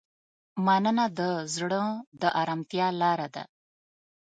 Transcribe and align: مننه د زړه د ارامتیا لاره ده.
مننه 0.65 1.05
د 1.17 1.19
زړه 1.55 1.83
د 2.21 2.23
ارامتیا 2.41 2.87
لاره 3.01 3.27
ده. 3.35 3.43